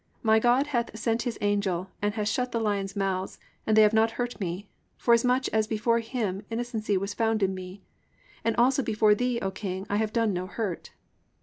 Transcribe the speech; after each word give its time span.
(22) 0.23 0.25
My 0.25 0.39
God 0.39 0.65
hath 0.73 0.97
sent 0.97 1.21
his 1.21 1.37
angel, 1.41 1.91
and 2.01 2.15
hath 2.15 2.27
shut 2.27 2.51
the 2.51 2.59
lions' 2.59 2.95
mouths, 2.95 3.37
and 3.67 3.77
they 3.77 3.83
have 3.83 3.93
not 3.93 4.09
hurt 4.17 4.39
me: 4.39 4.67
forasmuch 4.97 5.47
as 5.49 5.67
before 5.67 5.99
him 5.99 6.43
innocency 6.49 6.97
was 6.97 7.13
found 7.13 7.43
in 7.43 7.53
me; 7.53 7.83
and 8.43 8.55
also 8.55 8.81
before 8.81 9.13
thee, 9.13 9.37
O 9.43 9.51
king, 9.51 9.85
have 9.91 10.09
I 10.09 10.11
done 10.11 10.33
no 10.33 10.47
hurt." 10.47 10.89